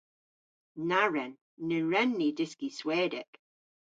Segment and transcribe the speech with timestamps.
[0.89, 1.33] Na wren.
[1.67, 3.31] Ny wren ni dyski Swedek.